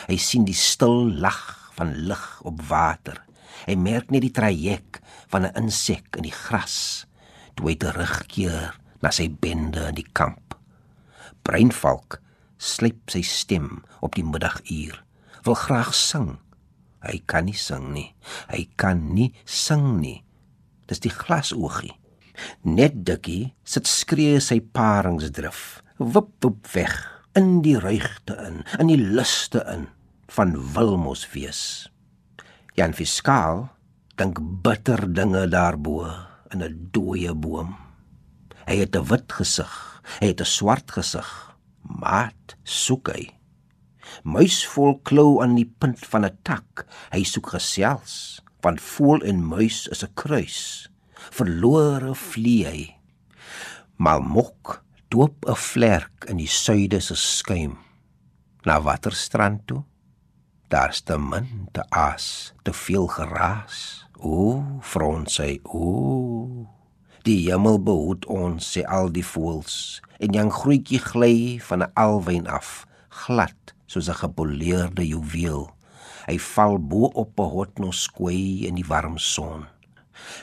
Hy 0.08 0.16
sien 0.16 0.44
die 0.44 0.58
stil 0.58 1.06
lag 1.22 1.70
van 1.78 1.94
lig 1.94 2.40
op 2.42 2.62
water. 2.62 3.22
Hy 3.66 3.76
merk 3.76 4.10
net 4.10 4.22
die 4.22 4.34
traject 4.34 5.00
van 5.28 5.46
'n 5.46 5.54
insek 5.54 6.16
in 6.16 6.22
die 6.22 6.34
gras 6.34 7.06
toe 7.54 7.68
hy 7.68 7.76
terugkeer 7.76 8.74
na 9.02 9.10
sy 9.10 9.28
bende 9.28 9.86
in 9.88 9.94
die 9.94 10.10
kamp. 10.12 10.54
Breinvalk 11.42 12.20
sleep 12.58 13.10
sy 13.10 13.22
stem 13.22 13.84
op 14.00 14.14
die 14.14 14.24
middaguur. 14.24 15.04
Wil 15.44 15.54
graag 15.54 15.94
sing. 15.94 16.38
Hy 17.00 17.22
kan 17.26 17.46
nie 17.48 17.56
sing 17.56 17.92
nie. 17.94 18.14
Hy 18.52 18.68
kan 18.76 19.14
nie 19.14 19.32
sing 19.44 20.00
nie. 20.00 20.20
Dis 20.86 21.00
die 21.00 21.12
glasoogie. 21.12 21.94
Net 22.64 23.04
dikkie 23.04 23.52
sit 23.64 23.88
skree 23.88 24.40
sy 24.40 24.60
paringsdrif. 24.60 25.82
Wip 25.98 26.32
wip 26.44 26.68
weg 26.74 26.96
in 27.38 27.60
die 27.62 27.76
ruigte 27.78 28.34
in, 28.46 28.62
in 28.80 28.90
die 28.90 28.98
luste 28.98 29.62
in 29.70 29.86
van 30.30 30.54
Wilmos 30.74 31.26
wees. 31.34 31.90
Jan 32.78 32.94
Fiskaal 32.94 33.66
dink 34.18 34.38
bitter 34.64 35.06
dinge 35.10 35.46
daarbo 35.50 36.06
in 36.52 36.62
'n 36.62 36.90
dooie 36.92 37.34
boom. 37.34 37.76
Hy 38.66 38.76
het 38.82 38.96
'n 38.96 39.06
wit 39.10 39.32
gesig, 39.32 40.02
hy 40.20 40.26
het 40.26 40.40
'n 40.40 40.44
swart 40.44 40.90
gesig, 40.90 41.56
maat 41.82 42.56
soek 42.64 43.08
hy. 43.08 43.39
Muis 44.22 44.66
vol 44.66 44.98
klou 45.02 45.42
aan 45.42 45.54
die 45.54 45.68
punt 45.78 46.06
van 46.06 46.24
'n 46.24 46.38
tak, 46.42 46.86
hy 47.12 47.22
soek 47.24 47.46
gesels, 47.56 48.40
want 48.62 48.80
voel 48.80 49.20
en 49.22 49.44
muis 49.44 49.88
is 49.88 50.04
'n 50.04 50.14
kruis. 50.14 50.88
Verlore 51.30 52.14
vlieg 52.14 52.66
hy. 52.66 52.96
Maar 53.96 54.22
mok 54.22 54.84
doop 55.08 55.46
'n 55.46 55.56
vlerk 55.56 56.24
in 56.28 56.36
die 56.36 56.48
suide 56.48 57.00
se 57.00 57.14
skuim 57.14 57.78
na 58.64 58.80
waterstrand 58.80 59.66
toe 59.66 59.84
daar's 60.70 61.00
te 61.02 61.18
min 61.18 61.68
te 61.72 61.82
aas, 61.90 62.54
te 62.62 62.72
veel 62.72 63.06
geraas. 63.10 64.06
O, 64.22 64.62
frons 64.80 65.40
sy, 65.40 65.58
o. 65.64 66.66
Die 67.26 67.40
hemel 67.48 67.80
behoed 67.82 68.28
ons, 68.30 68.68
sê 68.76 68.84
al 68.86 69.10
die 69.12 69.24
voëls, 69.26 69.98
en 70.22 70.36
jang 70.36 70.52
groetjie 70.54 71.00
gly 71.02 71.58
van 71.68 71.82
'n 71.82 71.92
alwyn 71.96 72.46
af, 72.46 72.86
glad 73.08 73.69
soos 73.90 74.08
'n 74.08 74.20
gepoleerde 74.22 75.02
juweel. 75.02 75.66
Hy 76.30 76.38
val 76.38 76.78
bo 76.78 77.10
op 77.22 77.40
'n 77.40 77.50
hotnoskoei 77.54 78.66
in 78.68 78.74
die 78.78 78.86
warm 78.86 79.18
son. 79.18 79.66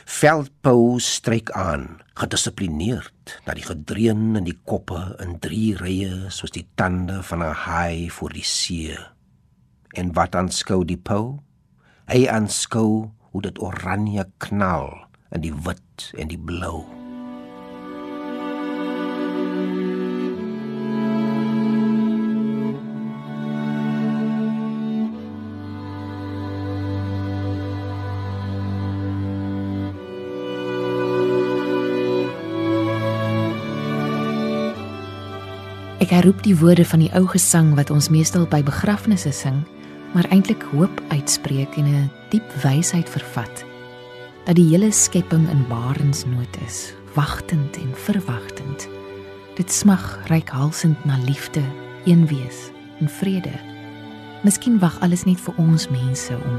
Veldpou 0.04 0.98
stryk 1.00 1.50
aan, 1.50 2.02
gedissiplineerd, 2.18 3.40
na 3.46 3.54
die 3.54 3.62
gedreun 3.62 4.36
in 4.36 4.44
die 4.44 4.58
koppe 4.64 5.16
in 5.22 5.38
drie 5.38 5.76
rye 5.78 6.30
soos 6.34 6.50
die 6.50 6.66
tande 6.74 7.22
van 7.22 7.42
'n 7.42 7.54
haai 7.64 8.10
voor 8.10 8.32
die 8.32 8.44
see. 8.44 8.98
En 9.94 10.12
wat 10.12 10.34
aanskou 10.34 10.84
die 10.84 11.00
pou? 11.00 11.38
Hy 12.06 12.26
aanskou 12.28 13.10
hoe 13.30 13.42
dit 13.42 13.58
oranje 13.62 14.26
knal 14.38 15.08
in 15.30 15.40
die 15.40 15.54
wit 15.54 16.12
en 16.18 16.28
die 16.28 16.40
blou. 16.40 16.97
Ek 36.08 36.14
herroep 36.22 36.38
die 36.40 36.54
woorde 36.56 36.86
van 36.88 37.02
die 37.04 37.10
ou 37.12 37.26
gesang 37.28 37.74
wat 37.76 37.90
ons 37.92 38.06
meestal 38.08 38.46
by 38.48 38.62
begrafnisse 38.64 39.28
sing 39.28 39.58
maar 40.14 40.24
eintlik 40.32 40.62
hoop 40.70 41.02
uitspreek 41.12 41.74
en 41.76 41.84
'n 41.84 42.10
diep 42.32 42.48
wysheid 42.62 43.04
vervat 43.12 43.64
dat 44.46 44.56
die 44.56 44.64
hele 44.72 44.88
skepping 44.88 45.44
in 45.50 45.66
barensnood 45.68 46.56
is, 46.64 46.94
wagtend 47.12 47.76
en 47.76 47.92
verwagtend. 47.92 48.88
Dit 49.56 49.72
smag 49.72 50.18
reikhalsend 50.32 51.04
na 51.04 51.18
liefde, 51.26 51.60
eenwees 52.04 52.70
en 53.00 53.08
vrede. 53.08 53.52
Miskien 54.42 54.78
wag 54.78 55.00
alles 55.00 55.24
net 55.24 55.40
vir 55.40 55.54
ons 55.58 55.88
mense 55.88 56.32
om 56.32 56.56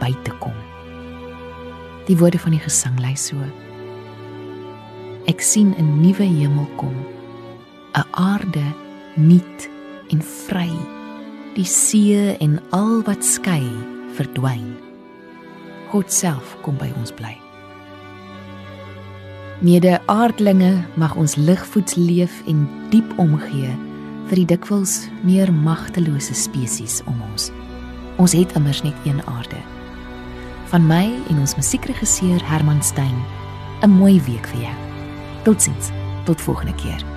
by 0.00 0.14
te 0.22 0.32
kom. 0.40 0.56
Die 2.06 2.16
woorde 2.16 2.38
van 2.38 2.50
die 2.50 2.64
gesang 2.64 2.98
lei 3.00 3.16
so: 3.16 3.36
Ek 5.26 5.40
sien 5.40 5.74
'n 5.76 6.00
nuwe 6.00 6.24
hemel 6.24 6.68
kom, 6.76 6.96
'n 7.92 8.04
aarde 8.10 8.85
nuut 9.16 9.68
en 10.12 10.22
vry 10.46 10.70
die 11.56 11.64
see 11.64 12.36
en 12.44 12.58
al 12.76 13.00
wat 13.06 13.24
skei 13.24 13.64
verdwyn. 14.16 14.74
God 15.92 16.12
self 16.12 16.56
kom 16.64 16.76
by 16.80 16.90
ons 17.00 17.14
bly. 17.16 17.32
Mede 19.64 19.96
aardlinge 20.12 20.84
mag 21.00 21.16
ons 21.16 21.36
ligvoets 21.40 21.96
leef 21.96 22.42
en 22.50 22.66
diep 22.92 23.14
omgee 23.22 23.72
vir 24.28 24.42
die 24.42 24.48
dikwels 24.52 25.06
meer 25.24 25.52
magtelose 25.52 26.36
spesies 26.36 27.00
om 27.08 27.16
ons. 27.30 27.48
Ons 28.20 28.36
het 28.36 28.52
immers 28.58 28.82
net 28.84 29.08
een 29.08 29.22
aarde. 29.24 29.62
Van 30.68 30.84
my 30.84 31.04
en 31.30 31.40
ons 31.40 31.56
musiekregisseur 31.56 32.42
Herman 32.44 32.82
Stein 32.82 33.16
'n 33.82 33.90
mooi 33.90 34.20
week 34.26 34.46
vir 34.46 34.60
jou. 34.60 34.76
Totsiens. 35.44 35.90
Tot 36.24 36.40
volgende 36.40 36.74
keer. 36.74 37.15